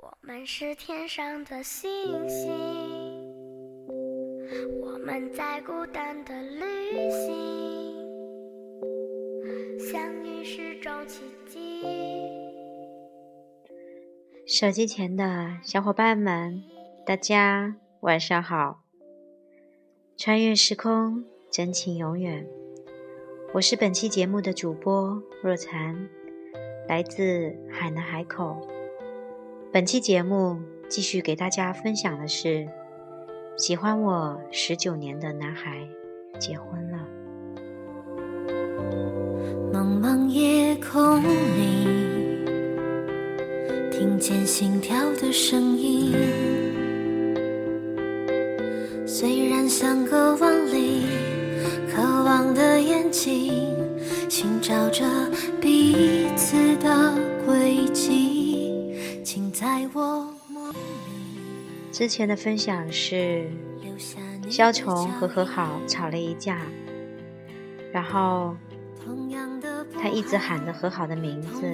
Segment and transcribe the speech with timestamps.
[0.00, 1.90] 我们是天上的星
[2.28, 2.52] 星，
[4.80, 7.96] 我们在孤单的旅行，
[9.90, 11.82] 相遇是种奇迹。
[14.46, 16.62] 手机前的小伙伴们，
[17.04, 18.84] 大家晚上好！
[20.16, 22.46] 穿越时空，真情永远。
[23.52, 26.08] 我是本期节目的主播若禅，
[26.86, 28.77] 来自海南海口。
[29.70, 30.58] 本期节目
[30.88, 32.66] 继续给大家分享的是，
[33.58, 35.86] 喜欢我十九年的男孩
[36.38, 36.98] 结婚了。
[39.70, 41.86] 茫茫夜空里，
[43.92, 46.14] 听见心跳的声音。
[49.06, 51.02] 虽然相隔万里，
[51.94, 53.76] 渴望的眼睛
[54.30, 55.04] 寻找着
[55.60, 57.12] 彼此的
[57.44, 58.37] 轨迹。
[61.90, 63.50] 之前的分享是，
[64.48, 66.60] 肖崇和和好吵了一架，
[67.92, 68.56] 然后
[70.00, 71.66] 他一直喊着和好的名字，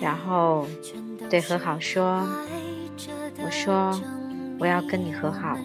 [0.00, 0.66] 然后
[1.28, 2.28] 对和好说
[3.42, 3.98] ：“我说
[4.58, 5.56] 我要跟你和好。”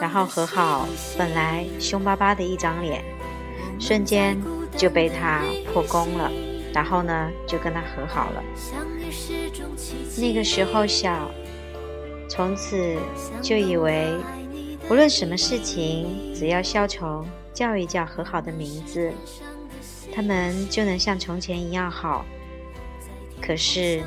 [0.00, 3.04] 然后和好本来凶巴巴的一张脸，
[3.78, 4.36] 瞬间
[4.76, 6.30] 就被他破功了，
[6.72, 8.42] 然后呢就跟他和好了。
[10.18, 11.30] 那个时候小。
[12.28, 12.96] 从此
[13.42, 14.10] 就以为，
[14.88, 19.12] 无论什么事情，只要肖崇叫一叫和好的名字，
[20.14, 22.24] 他们就能像从前一样好。
[23.42, 24.02] 可是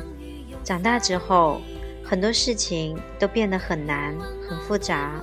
[0.63, 1.61] 长大之后，
[2.03, 4.15] 很多事情都变得很难、
[4.49, 5.21] 很复杂，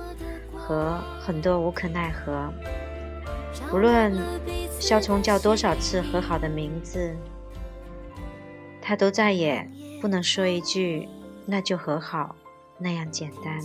[0.55, 2.53] 和很多无可奈何。
[3.73, 4.13] 无论
[4.79, 7.13] 肖崇叫多少次和好的名字，
[8.85, 9.65] 他都再也
[10.01, 11.07] 不能说一句
[11.47, 12.35] “那就和好”。
[12.77, 13.61] 那样简单。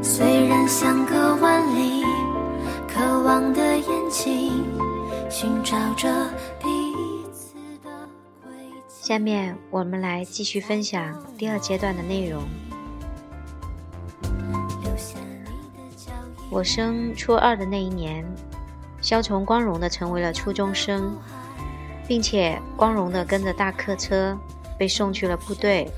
[0.00, 2.04] 虽然相隔万里，
[2.86, 4.64] 渴望的眼睛
[5.28, 6.08] 寻找着
[6.60, 6.68] 彼
[7.32, 7.90] 此的
[8.44, 8.52] 轨
[8.86, 9.08] 迹。
[9.08, 12.44] 下面我们来继续分享第二阶段的内容。
[16.48, 18.24] 我升初二的那一年，
[19.06, 21.16] 肖崇光荣的成为了初中生。
[22.08, 24.38] 并且光荣地跟着大客车
[24.78, 25.90] 被送去了部队，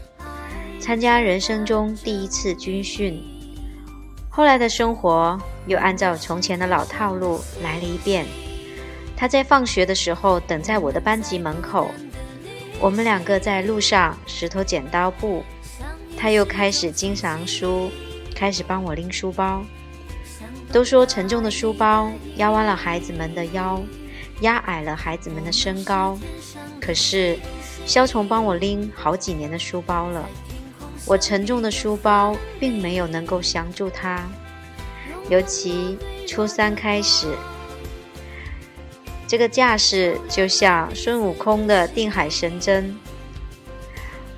[0.80, 3.22] 参加人生中第一次军训。
[4.30, 8.24] 后来的生活又按照从前的老套路来了一遍。
[9.16, 11.90] 他在放学的时候等在我的班级门口，
[12.80, 15.44] 我们两个在路上石头剪刀布。
[16.16, 17.90] 他又开始经常书，
[18.34, 19.62] 开始帮我拎书包。
[20.72, 23.82] 都说沉重的书包压弯了孩子们的腰。
[24.42, 26.16] 压矮了孩子们的身高，
[26.80, 27.36] 可是
[27.84, 30.24] 肖崇帮我拎好几年的书包了，
[31.04, 34.24] 我沉重的书包并没有能够降住他。
[35.28, 37.34] 尤其初三开始，
[39.26, 42.96] 这个架势就像孙悟空的定海神针，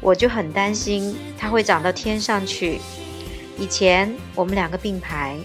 [0.00, 2.80] 我就很担心他会长到天上去。
[3.58, 5.36] 以前我们两个并排，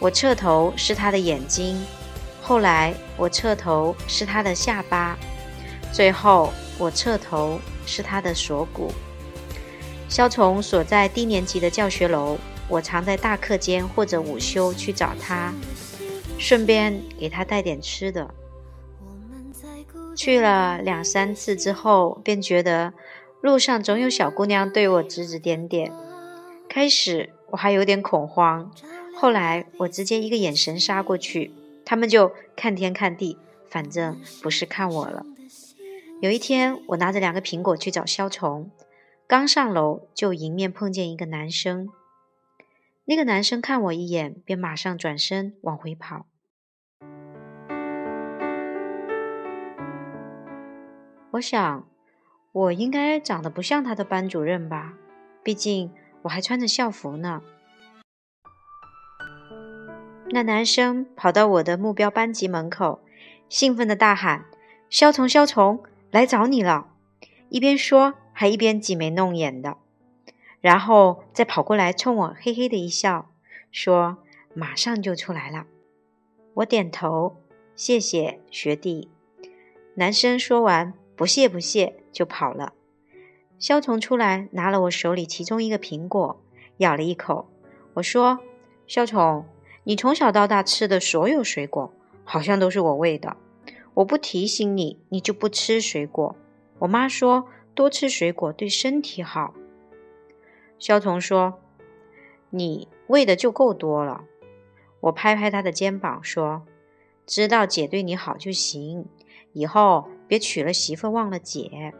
[0.00, 1.80] 我侧头是他的眼睛。
[2.42, 5.16] 后来我侧头是他的下巴，
[5.92, 8.90] 最后我侧头是他的锁骨。
[10.08, 15.52] 肖崇所在低年级的教学楼，我常在大课间或者午休去找他，
[16.38, 18.28] 顺便给他带点吃的。
[20.16, 22.92] 去了两三次之后，便觉得
[23.40, 25.92] 路上总有小姑娘对我指指点点。
[26.68, 28.70] 开始我还有点恐慌，
[29.16, 31.52] 后来我直接一个眼神杀过去。
[31.84, 33.36] 他们就看天看地，
[33.68, 35.26] 反正不是看我了。
[36.20, 38.70] 有一天，我拿着两个苹果去找肖崇，
[39.26, 41.88] 刚上楼就迎面碰见一个男生。
[43.06, 46.26] 那个男生看我一眼，便马上转身往回跑。
[51.32, 51.88] 我想，
[52.52, 54.94] 我应该长得不像他的班主任吧？
[55.42, 55.90] 毕竟
[56.22, 57.42] 我还穿着校服呢。
[60.32, 63.00] 那男生跑到我的目标班级门口，
[63.48, 64.46] 兴奋地大喊
[64.88, 65.82] ：“肖崇，肖崇，
[66.12, 66.86] 来找你了！”
[67.50, 69.76] 一边说，还一边挤眉弄眼的，
[70.60, 73.28] 然后再跑过来冲我嘿嘿的一笑，
[73.72, 74.18] 说
[74.54, 75.66] ：“马上就出来了。”
[76.54, 77.36] 我点头，
[77.74, 79.08] 谢谢学弟。
[79.94, 82.72] 男生说完，不谢不谢就跑了。
[83.58, 86.40] 肖崇出来，拿了我手里其中一个苹果，
[86.76, 87.48] 咬了一口。
[87.94, 88.38] 我说
[88.86, 89.44] ：“肖崇。”
[89.84, 91.92] 你从小到大吃的所有水果，
[92.24, 93.36] 好像都是我喂的。
[93.94, 96.36] 我不提醒你，你就不吃水果。
[96.80, 99.54] 我妈说多吃水果对身体好。
[100.78, 101.60] 肖童说
[102.50, 104.24] ：“你喂的就够多了。”
[105.00, 106.62] 我拍拍他的肩膀说
[107.26, 109.06] ：“知道姐对你好就行，
[109.52, 111.94] 以后别娶了媳妇忘了姐。”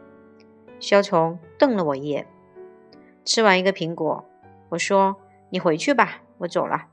[0.79, 2.27] 肖童瞪了我一眼。
[3.25, 4.25] 吃完一个苹果，
[4.69, 5.17] 我说
[5.51, 6.87] ：“你回去吧，我走了。”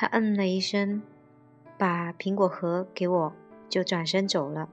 [0.00, 1.02] 他嗯了一声，
[1.76, 3.32] 把苹果核给我，
[3.68, 4.68] 就转身走了。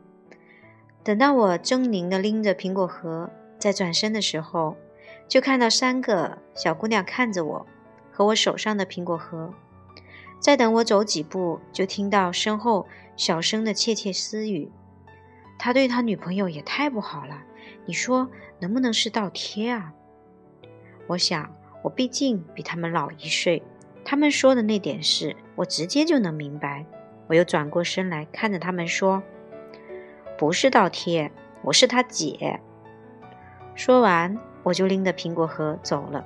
[1.04, 4.78] 等到我狰狞地拎着苹果核在转身的时候，
[5.28, 7.66] 就看到三个小姑娘看着我
[8.12, 9.52] 和我手上的苹果核。
[10.40, 12.86] 再等我走几步，就听到身后
[13.18, 14.72] 小声的窃窃私语
[15.58, 17.42] ：“他对他女朋友也太不好了，
[17.88, 18.30] 你说
[18.60, 19.92] 能不能是倒贴啊？”
[21.10, 21.52] 我想，
[21.82, 23.64] 我毕竟比他们老一岁，
[24.06, 26.86] 他们说的那点事，我直接就能明白。
[27.28, 29.24] 我又转过身来看着他们说
[30.38, 31.32] ：“不是倒贴，
[31.64, 32.62] 我是他姐。”
[33.76, 36.26] 说完，我就拎着苹果核走了。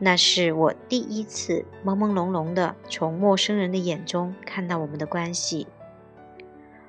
[0.00, 5.68] 那是我第一次朦朦胧胧的从陌生人的眼中看到我们的关系。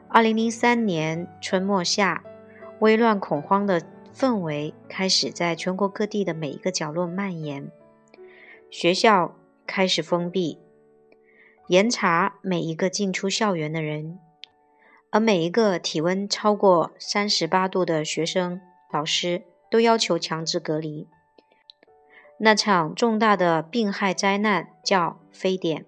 [0.09, 2.23] 二零零三年春末夏，
[2.79, 3.81] 微乱恐慌的。
[4.11, 7.71] 氛围开始在全国各地的每一个角落蔓延，
[8.69, 9.33] 学校
[9.69, 10.57] 开始封闭，
[11.67, 14.17] 严查每一个进出校园的人，
[15.11, 18.59] 而每一个体温超过三十八度的学生、
[18.91, 21.07] 老师都要求强制隔离。
[22.39, 25.85] 那场重大的病害灾难叫非典。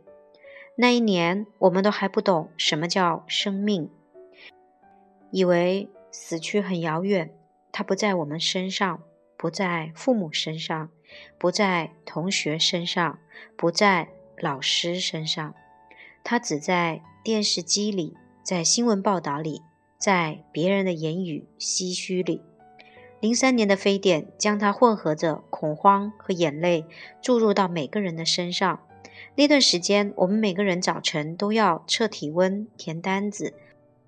[0.75, 3.89] 那一年，我们都还不懂什么叫生命，
[5.31, 7.34] 以为死去很遥远。
[7.72, 9.01] 它不在我们身上，
[9.36, 10.92] 不在父母身上，
[11.38, 13.19] 不在同学身上，
[13.56, 15.54] 不在老师身上，
[16.24, 19.62] 它只在电视机里，在新闻报道里，
[19.98, 22.42] 在别人的言语唏嘘里。
[23.19, 26.86] 零三年的非典将它混合着恐慌和眼泪
[27.22, 28.80] 注入到每个人的身上。
[29.36, 33.54] 那段时间，我们每个人早晨都要测体温、填单子，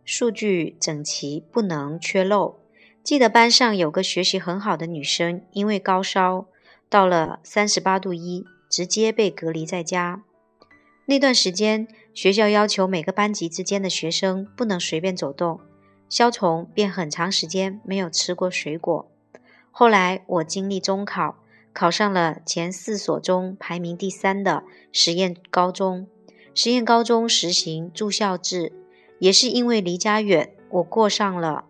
[0.04, 2.60] 数据整齐，不能缺漏。
[3.04, 6.48] 记得班上有个学习很好的女生，因为高烧
[6.94, 10.22] 到了三十八度一，直接被隔离在家。
[11.08, 15.60] 那段时间，学校要求每个班级之间的学生不能随便走动。
[16.08, 19.10] 肖崇便很长时间没有吃过水果。
[19.72, 21.38] 后来我经历中考，
[21.74, 26.06] 考上了前四所中排名第三的实验高中。
[26.54, 28.72] 实验高中实行住校制，
[29.18, 31.66] 也是因为离家远，我过上了。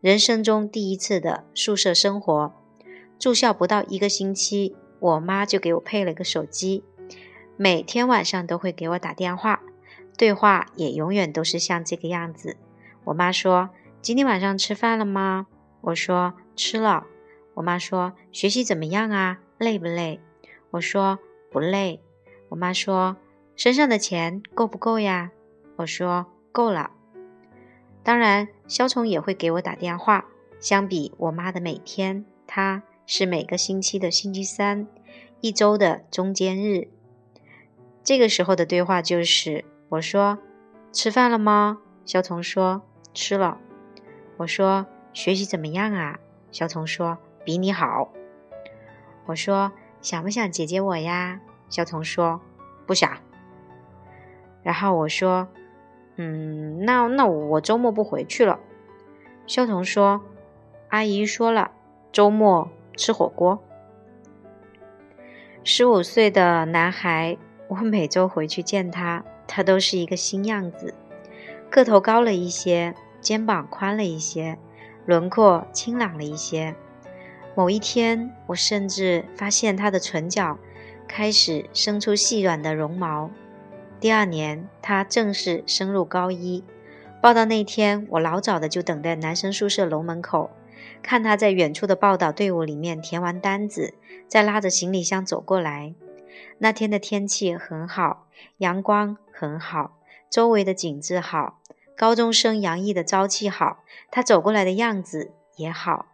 [0.00, 2.52] 人生中第一次的宿舍生活，
[3.20, 6.82] 住校不到一个星期，我妈就给我配了个手机，
[7.58, 9.60] 每天晚上都会给我打电话，
[10.16, 12.56] 对话也永远都是像这个样子。
[13.04, 13.68] 我妈说
[14.00, 15.46] ：“今天晚上吃饭了吗？”
[15.82, 17.06] 我说：“吃了。”
[17.52, 19.40] 我妈说：“学习怎么样啊？
[19.58, 20.18] 累不累？”
[20.72, 21.18] 我说
[21.52, 22.00] ：“不累。”
[22.48, 23.18] 我妈说
[23.54, 25.30] ：“身上的钱够不够呀？”
[25.76, 26.92] 我说：“够了。”
[28.02, 30.24] 当然，肖崇也会给我打电话。
[30.58, 34.86] 相比我妈的每天，他是每个星期的星期三，
[35.40, 36.86] 一周的中间日。
[38.04, 40.38] 这个时候的对话就是：我说
[40.92, 41.80] 吃饭了吗？
[42.04, 43.58] 肖童说吃了。
[44.36, 46.20] 我说学习怎么样啊？
[46.52, 48.12] 肖童说比你好。
[49.26, 51.40] 我说想不想姐姐我呀？
[51.68, 52.40] 肖童说
[52.86, 53.10] 不想。
[54.62, 55.48] 然后我说。
[56.14, 58.60] 嗯，那那我周末不回去了。
[59.48, 60.20] 肖童说
[60.90, 61.72] ：“阿姨说了，
[62.12, 63.58] 周末吃火锅。”
[65.64, 67.38] 十五岁的男孩，
[67.68, 70.94] 我每周回去见他，他都是一个新样子，
[71.70, 74.58] 个头高了一些，肩膀宽了一些，
[75.06, 76.74] 轮廓清朗了一些。
[77.54, 80.58] 某一天，我甚至发现他的唇角
[81.08, 83.30] 开始生出细软的绒毛。
[83.98, 86.62] 第二年，他正式升入高一。
[87.20, 90.50] 报到那天，我老早的就等在男生宿舍楼门口，
[91.02, 93.94] 看他在远处的报道队伍里面填完单子，
[94.28, 95.94] 再拉着行李箱走过来。
[96.58, 98.26] 那天的天气很好，
[98.58, 101.60] 阳光很好，周围的景致好，
[101.96, 106.06] 高中生洋溢的朝气好，他走过来的样子也好。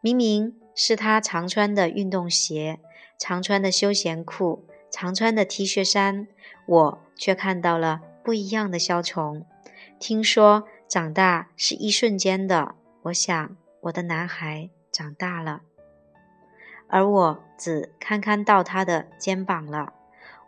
[0.00, 2.80] 明明是他常穿的运动鞋，
[3.18, 4.64] 常穿的休闲裤。
[4.94, 6.28] 常穿的 T 恤衫，
[6.66, 9.46] 我却看到了不一样的肖虫。
[9.98, 12.74] 听说长大是一瞬间的，
[13.04, 15.62] 我想我的男孩长大了，
[16.86, 19.92] 而我只堪堪到他的肩膀了。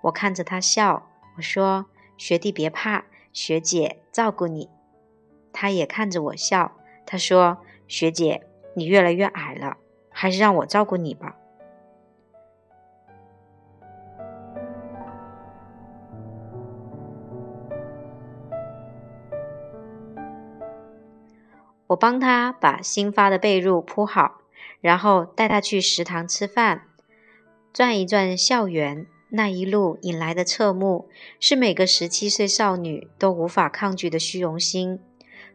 [0.03, 1.87] 我看着他笑，我说
[2.17, 4.71] ：“学弟别怕，学姐照顾你。”
[5.53, 6.77] 他也看着我笑。
[7.05, 9.79] 他说：“学姐，你越来越矮了，
[10.11, 11.35] 还是让我照顾你吧。”
[21.95, 24.41] 我帮他把新发的被褥铺好，
[24.81, 26.89] 然后带他去食堂吃饭，
[27.73, 29.07] 转一转校园。
[29.31, 31.09] 那一路引来的侧目，
[31.41, 35.01] 是每个十七岁少女都无法抗拒的虚荣心。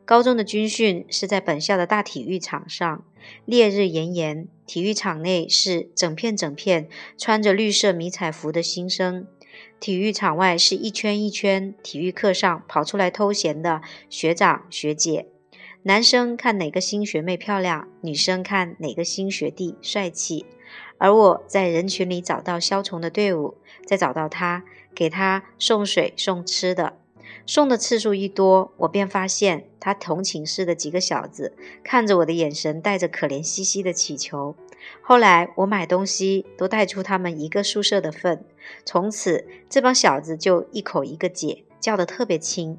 [0.04, 3.04] 高中的军训是在本校的大体育场上，
[3.46, 9.28] 烈日炎炎，体育场内是整片整片穿着绿色迷彩服的新生，
[9.80, 15.28] 体育场外是一圈一圈体育课上跑出来偷闲的学长学姐。
[15.90, 20.46] 男生看哪个新学妹漂亮，女生看哪个新学弟帅气。
[21.00, 26.94] 而我在人群里找到肖崇的队伍，再找到他，给他送水送吃的，
[27.48, 34.56] 送的次数一多，我便发现他同寝室的几个小子看着我的眼神带着可怜兮兮的乞求。
[35.02, 38.46] 后来我买东西都带出他们一个宿舍的份，
[38.86, 42.78] 从此这帮小子就一口一个姐，叫得特别亲。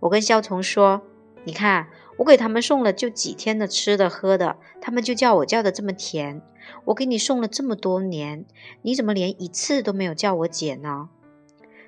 [0.00, 1.02] 我跟肖崇说
[1.44, 6.42] ：“你看。”我给他们送了就几天的吃的喝的，他们就叫我叫的这么甜。
[6.86, 8.44] 我给你送了这么多年，
[8.82, 11.10] 你怎么连一次都没有叫我姐呢？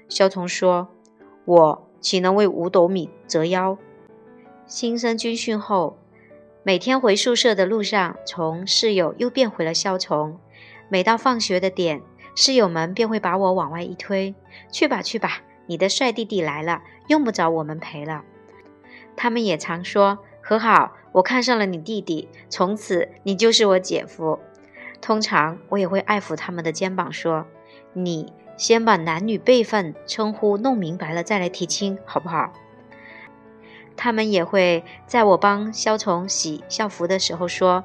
[0.08, 0.88] 萧崇说
[1.44, 3.76] ：“我岂能为五斗米折腰？”
[4.66, 5.98] 新生军训后，
[6.62, 10.38] 每天回宿舍的路上，从室友又变回了萧崇。
[10.88, 12.02] 每到放学的点，
[12.36, 14.34] 室友们便会把我往外一推
[14.70, 18.24] ：“去吧去吧，你的帅弟弟来了，用不着我们陪了。”
[19.20, 24.38] 他们也常说和好，我看上了你弟弟，从此你就是我姐夫。
[25.00, 27.44] 通常我也会爱抚他们的肩膀，说
[27.94, 32.52] ：“你先把男女辈分称呼弄明白了再来提亲，好不好？”
[33.98, 37.82] 他们也会在我帮肖崇洗校服的时候说：“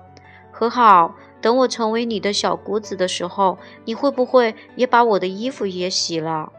[0.54, 6.54] 和好，等我成为你的小姑子的时候，你会不会也把我的衣服也洗了？”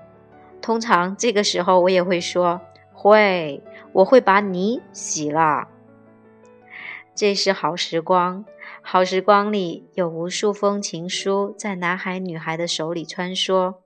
[0.61, 2.61] 通常这个时候我也会说
[2.95, 3.63] ：“会。”
[3.95, 5.69] 我会把你洗了。
[7.15, 8.45] 这是好时光，
[8.83, 13.77] 好时光里有无数封情书在男孩女孩的手里穿梭，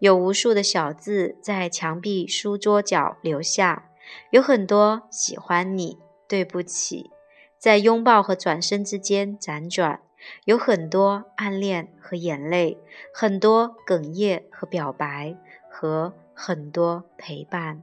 [0.00, 3.88] 有无数的小字在墙壁书桌角留下，
[4.30, 7.12] 有很多喜欢你，对不起，
[7.56, 10.00] 在拥抱和转身之间辗转，
[10.44, 12.76] 有很多暗恋和眼泪，
[13.14, 15.36] 很多哽咽和表白，
[15.70, 17.80] 和很多陪伴。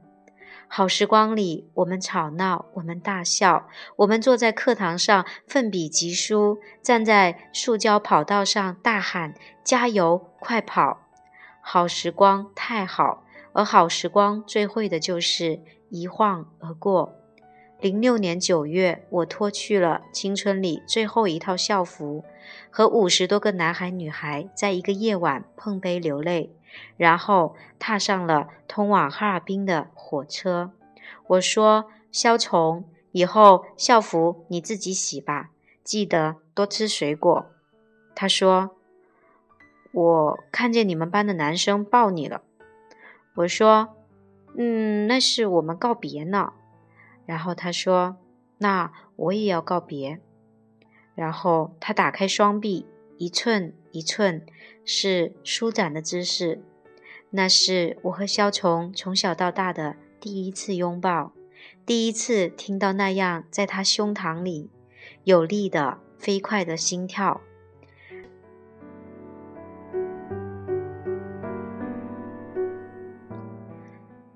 [0.68, 11.00] 好时光里，我们吵闹，我们大笑，我们坐在课堂上奋笔疾书，站在塑胶跑道上大喊“加油，快跑”。
[11.60, 17.16] 好时光太好，而好时光最会的就是一晃而过。
[17.80, 22.24] 零六年九月，我脱去了青春里最后一套校服，
[22.70, 26.54] 和五十多个男孩女孩在一个夜晚碰杯流泪。
[26.96, 30.72] 然后踏上了通往哈尔滨的火车。
[31.26, 35.50] 我说：“肖崇，以后校服你自己洗吧，
[35.84, 37.46] 记得多吃水果。”
[38.14, 38.76] 他说
[39.92, 42.42] ：“我看见你们班的男生抱你了。”
[43.36, 43.96] 我说
[44.58, 46.52] ：“嗯，那是我们告别呢。”
[47.24, 48.16] 然后他说
[48.58, 50.20] ：“那我也要告别。”
[51.14, 52.86] 然后他打开双臂，
[53.20, 54.44] 一寸一寸。
[54.82, 56.62] 是舒展的姿势，
[57.30, 61.32] 那是我和肖崇从小到大的第一次拥抱，
[61.86, 64.68] 第一次听到那样在他胸膛里
[65.22, 67.40] 有力的飞快的心跳。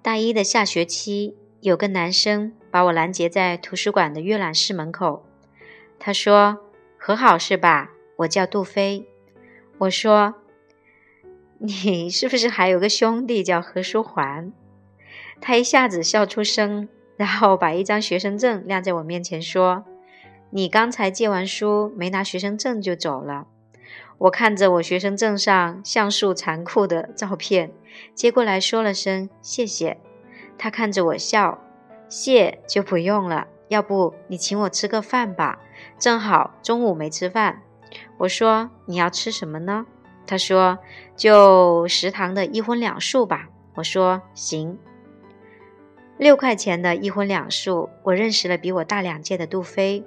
[0.03, 5.27] 大一的下学期，有个男生把我拦截在图书馆的阅览室门口，
[5.99, 6.59] 他说
[6.97, 7.91] ：“和好是吧？
[8.25, 9.07] 我叫杜飞。”
[9.79, 10.35] 我说。
[11.57, 14.53] 你是不是还有个兄弟叫何书桓？
[15.41, 19.85] 他一下子笑出声，然后把一张学生证亮在我面前，说
[20.51, 23.47] ：“你刚才借完书没拿学生证就走了。”
[24.19, 27.73] 我看着我学生证上像素残酷的照片，
[28.15, 29.99] 接过来说了声谢谢。
[30.59, 31.63] 他看着我笑
[32.11, 35.61] ：“谢就不用了，要不你请我吃个饭吧？
[35.99, 37.63] 正好中午没吃饭。”
[38.19, 39.87] 我说：“你要吃什么呢？”
[40.27, 40.79] 他说
[41.17, 44.79] ：“就食堂的一荤两素吧。”我说：“行。”
[46.17, 50.05] 六块钱的一荤两素，我认识了比我大两届的杜飞。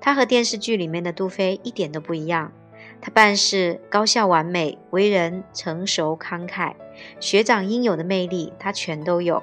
[0.00, 2.52] 他和电视剧里面的杜飞一点都不一样。
[3.00, 6.74] 他办事高效完美，为人成熟慷慨，
[7.20, 9.42] 学长应有的魅力他全都有。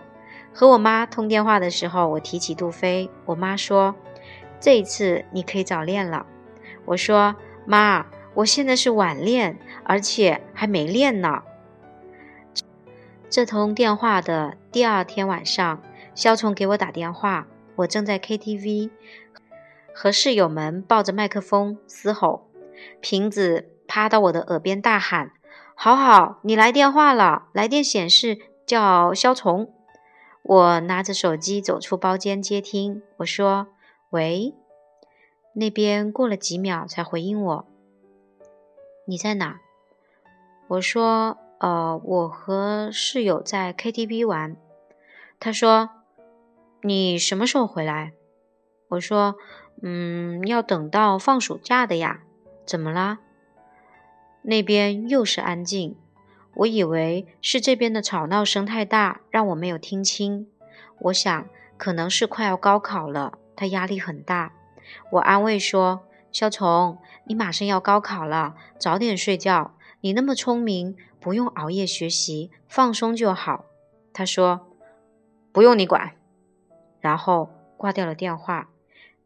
[0.53, 3.95] 和我妈通电话的时候，我提起杜飞，我妈说
[4.59, 6.25] ：“这一次你可以早恋了。”
[6.85, 8.05] 我说：“妈，
[8.35, 11.43] 我现在是晚恋，而且还没恋呢。”
[13.29, 15.81] 这通电话的第二天晚上，
[16.13, 18.89] 肖崇给我打电话，我正在 KTV，
[19.93, 22.47] 和室友们抱着麦克风嘶吼，
[23.01, 25.31] 瓶子趴到我的耳边大喊
[25.75, 29.73] ：“好好，你来电话了，来电显示叫肖崇。”
[30.43, 33.67] 我拿着手机走出包间接听，我说
[34.11, 34.53] ：“喂。”
[35.55, 37.65] 那边过了几秒才回应我
[39.07, 39.61] ：“你在哪？”
[40.67, 44.57] 我说：“呃，我和室友在 KTV 玩。”
[45.39, 45.89] 他说
[46.83, 48.13] ：“你什么时候回来？”
[48.89, 49.35] 我说
[49.81, 52.21] ：“嗯，要等到放暑假的呀。”
[52.67, 53.19] 怎么啦？
[54.41, 55.95] 那边又是安静。
[56.55, 60.47] 我以为是这边的吵闹声太大，让我没有听清。
[60.99, 61.47] 我想
[61.77, 64.53] 可能是快要高考了，他压力很大。
[65.11, 69.75] 我安慰说：“肖崇，你马上要高考了，早点睡觉。
[70.01, 73.65] 你那么聪明，不用熬夜学习，放松就好。”
[74.13, 74.67] 他说
[75.51, 76.13] ：“不用你管。”
[77.01, 78.69] 然后挂掉了电话。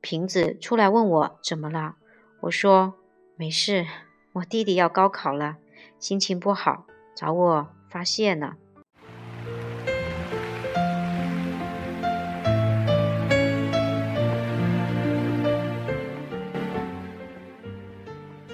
[0.01, 1.96] 瓶子出来问我怎么了，
[2.42, 2.94] 我说
[3.36, 3.86] ：“没事，
[4.34, 5.58] 我弟弟要高考了，
[6.00, 8.54] 心情不好，找我发泄呢。”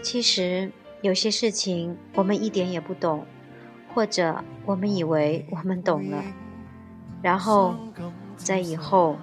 [0.06, 0.72] 其实
[1.02, 3.26] 有些事情我们一点也不懂，
[3.92, 6.24] 或者我们以为我们懂了，
[7.24, 7.74] 然后
[8.38, 9.18] 在以后，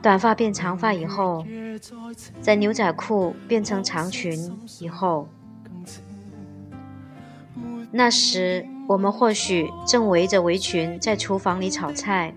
[0.00, 1.44] 短发变长发以后，
[2.40, 5.28] 在牛仔裤变成长裙以后，
[7.90, 12.32] 那时我们或许正围着围裙在厨房里炒菜，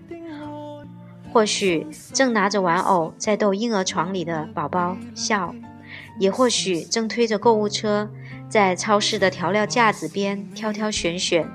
[1.32, 5.54] 或许正拿着玩偶在逗婴儿床里的宝宝笑。
[6.18, 8.10] 也或许正推着购物车，
[8.48, 11.48] 在超市的调料架子边挑挑选选，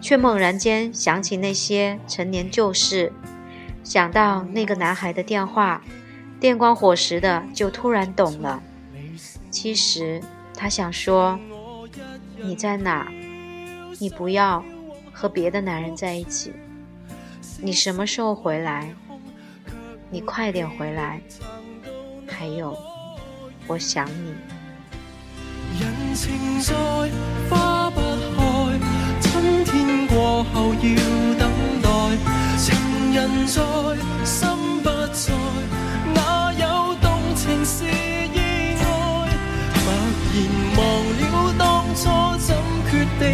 [0.00, 3.12] 却猛然间想起那些陈年旧事，
[3.84, 5.82] 想到那个男孩的电话，
[6.40, 8.62] 电光火石的就突然懂了。
[9.50, 10.20] 其实
[10.54, 11.38] 他想说
[12.42, 13.08] ：“你在哪？
[13.98, 14.64] 你不要
[15.12, 16.52] 和别的男人在一起。
[17.60, 18.92] 你什么时候回来？
[20.10, 21.20] 你快点回来。
[22.26, 22.76] 还有。”
[23.72, 24.34] 我想你。
[25.80, 26.74] 人情在，
[27.48, 28.02] 花不
[28.36, 28.42] 开，
[29.22, 30.80] 春天过后要
[31.38, 31.88] 等待。
[32.58, 32.74] 情
[33.14, 33.62] 人在，
[34.26, 34.46] 心
[34.82, 35.32] 不在，
[36.12, 38.84] 哪有动情是意外？
[39.80, 39.88] 默
[40.36, 40.38] 然
[40.76, 40.80] 忘
[41.16, 41.22] 了
[41.56, 41.62] 当
[41.94, 42.02] 初
[42.44, 42.54] 怎
[42.90, 43.24] 决定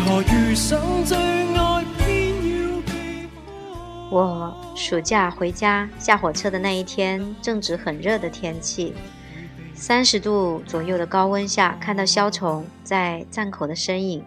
[0.00, 3.28] 何遇上最爱偏要被
[4.10, 8.94] 我暑假回家下火车的那一天，正值很热的天气，
[9.74, 14.24] 三十度左右的高温下，看到肖崇在站口的身影。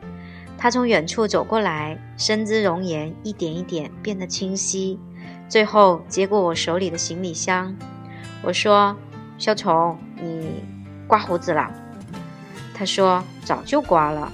[0.57, 4.99] 他从远处走过来，身姿容颜一点一点变得清晰，
[5.49, 7.75] 最后接过我手里的行李箱。
[8.43, 8.95] 我说
[9.39, 10.63] ：“肖崇，你
[11.07, 11.71] 刮胡子了？”
[12.75, 14.31] 他说：“早就刮了。”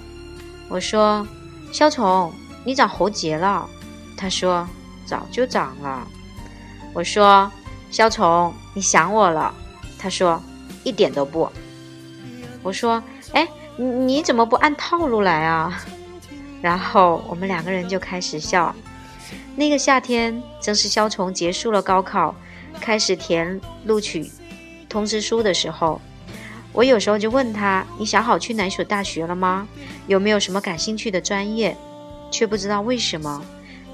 [0.70, 1.26] 我说
[1.72, 2.32] ：“肖崇，
[2.64, 3.68] 你长喉结了。”
[4.18, 4.68] 他说
[5.06, 6.08] ：“早就长了。”
[6.94, 7.52] 我说
[7.92, 9.54] ：“肖崇，你想我了？”
[9.98, 10.42] 他说
[10.84, 11.50] ：“一点都不。”
[12.64, 13.02] 我说
[13.34, 15.82] ：“哎，你你怎么不按套路来啊？”
[16.62, 18.76] 然后我们两个人就开始笑。
[19.56, 22.36] 那个夏天正是肖崇结束了高考，
[22.82, 24.30] 开始填录取
[24.90, 26.02] 通知书的时候。
[26.78, 29.68] 我有时候就问他：“你想好去哪所大学了吗？
[30.06, 31.76] 有没有什么感兴趣的专业？”
[32.30, 33.44] 却不知道为什么，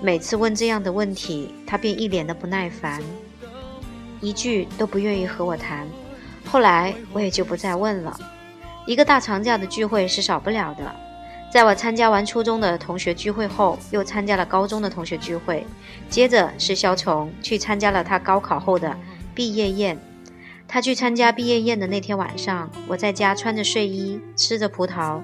[0.02, 3.02] 每次问这样的问题，他便一脸的不耐烦，
[4.20, 5.88] 一句都不愿意和我谈。
[6.46, 8.20] 后来我也就不再问了。
[8.86, 10.94] 一个大长假的聚会是少不了的。
[11.50, 15.66] 在我参加完初中的同学聚会后，又参加了高中的同学聚会，
[16.10, 18.94] 接着是肖崇去参加了他高考后的
[19.34, 19.98] 毕业宴。
[20.68, 25.22] 他去参加毕业宴的那天晚上，我在家穿着睡衣，吃着葡萄，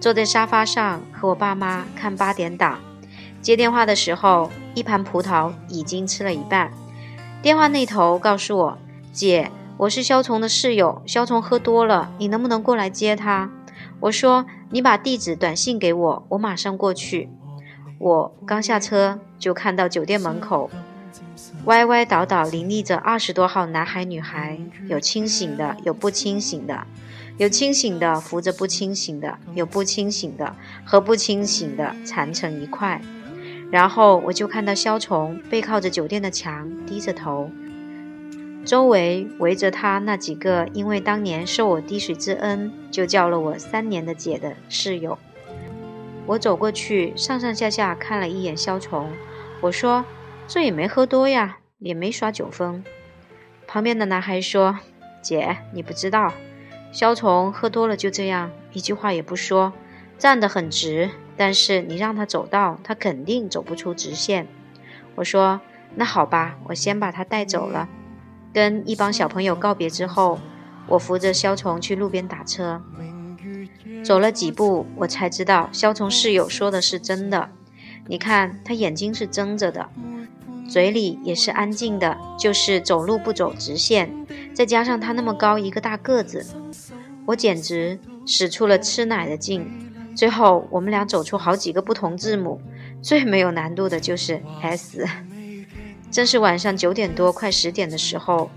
[0.00, 2.78] 坐在沙发上和我爸妈看八点档。
[3.42, 6.70] 接电话的时候，一盘葡萄已经吃了一半。
[7.42, 8.78] 电话那头告诉我
[9.12, 13.50] ：“姐，我是肖崇的室友，肖崇喝多了，你能不能过来接他？”
[14.00, 17.28] 我说：“你把地址短信给我，我马上过去。”
[17.98, 20.70] 我刚下车就看到酒店门口
[21.66, 26.86] 歪歪倒倒林立着二十多号男孩女孩，有清醒的，有不清醒的，
[27.38, 33.00] 有清醒的扶着不清醒的，有不清醒的和不清醒的缠成一块。
[33.70, 37.50] 然后我就看到肖崇背靠着酒店的墙，低着头，
[38.66, 45.18] 周围围着他那几个因为当年受我滴水之恩，就叫了我三年的姐的室友。
[46.26, 49.10] 我走过去，上上下下看了一眼肖崇，
[49.62, 50.04] 我说
[50.46, 52.84] ：“这也没喝多呀，也没耍酒疯。”
[53.66, 54.78] 旁边的男孩说
[55.22, 56.32] ：“姐，你不知道，
[56.92, 59.72] 肖崇喝多了就这样，一句话也不说，
[60.18, 61.10] 站得很直。
[61.36, 64.46] 但是你让他走道，他肯定走不出直线。”
[65.16, 65.60] 我说
[65.96, 67.88] ：“那好吧，我先把他带走了。”
[68.52, 70.38] 跟一帮小朋友告别之后，
[70.86, 72.80] 我扶着肖崇去路边打车。
[74.04, 77.50] 走了几步，我才知道肖崇室友说的是真的。
[78.06, 79.88] 你看，他眼睛是睁着的，
[80.68, 84.10] 嘴里也是安静的，就是走路不走直线。
[84.52, 86.44] 再加上他那么高一个大个子，
[87.26, 89.66] 我简直使出了吃奶的劲。
[90.14, 92.60] 最后，我们俩走出好几个不同字母，
[93.02, 95.04] 最没有难度的就是 S。
[96.10, 98.50] 正是晚上九点多，快十点的时候，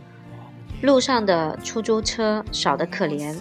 [0.82, 3.36] 路上的出租车少得可怜。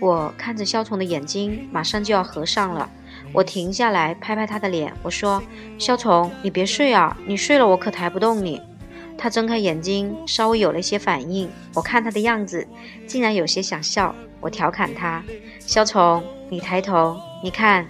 [0.00, 2.88] 我看着肖崇的眼睛，马上就要合上了。
[3.32, 5.42] 我停下来，拍拍他的脸，我说
[5.78, 8.60] ：“肖崇，你别睡啊，你睡了我可抬不动你。”
[9.18, 11.50] 他睁开眼睛，稍微有了一些反应。
[11.74, 12.66] 我看他的样子，
[13.06, 14.14] 竟然有些想笑。
[14.40, 15.22] 我调侃他
[15.60, 17.86] ：“肖崇，你抬头，你看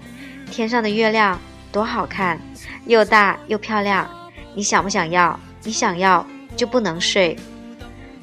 [0.51, 1.39] 天上的月亮
[1.71, 2.41] 多好看，
[2.87, 4.09] 又大又漂亮。
[4.55, 5.39] 你想不想要？
[5.63, 7.37] 你想要就不能睡。”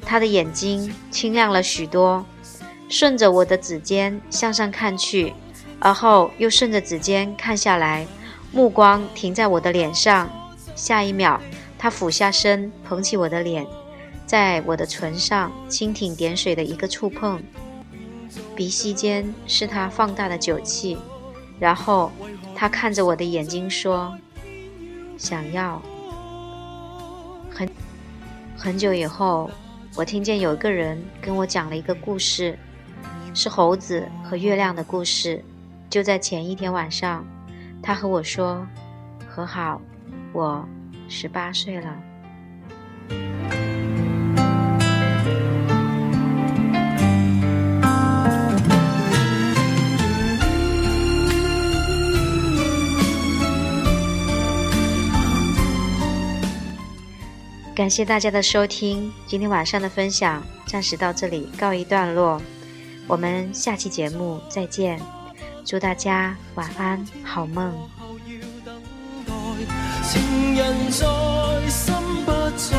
[0.04, 2.24] 他的眼睛清亮了许多。
[2.88, 5.32] 顺着我的指尖向上看去，
[5.78, 8.06] 而后又顺着指尖看下来，
[8.52, 10.28] 目光停在我的脸上。
[10.74, 11.38] 下一秒，
[11.78, 13.66] 他俯下身捧起我的脸，
[14.26, 17.42] 在我的唇上蜻蜓点水的一个触碰，
[18.54, 20.98] 鼻息间是他放大的酒气。
[21.58, 22.12] 然后
[22.54, 24.14] 他看着我的眼睛说
[25.16, 25.80] ：“想要。”
[27.50, 27.68] 很
[28.56, 29.50] 很久以后，
[29.94, 32.58] 我听见有一个人跟我讲了一个故事。
[33.32, 35.44] 是猴子和月亮的故事。
[35.88, 37.24] 就在前一天晚上，
[37.82, 38.66] 他和我说
[39.28, 39.80] ：“和好，
[40.32, 40.68] 我
[41.08, 41.96] 十八岁了。”
[57.74, 62.40] 感谢大家的收听，今天晚上的分享暂时到这里告一段落。
[63.06, 64.98] 我们下期节目再见，
[65.66, 67.74] 祝大家晚安，好梦。
[70.04, 71.04] 情人在，
[71.68, 71.92] 心
[72.24, 72.76] 不在，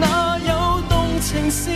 [0.00, 1.70] 哪有动情是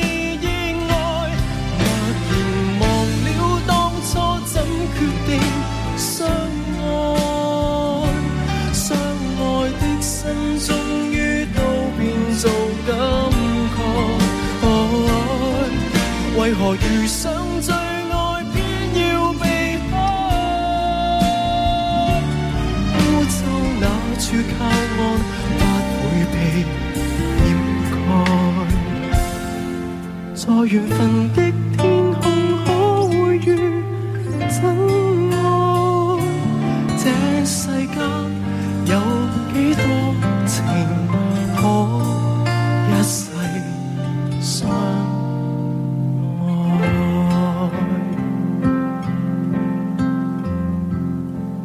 [30.74, 31.43] 缘分的。